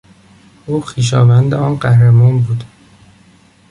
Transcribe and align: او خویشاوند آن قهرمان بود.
او 0.65 0.81
خویشاوند 0.81 1.53
آن 1.53 1.75
قهرمان 1.75 2.39
بود. 2.39 2.63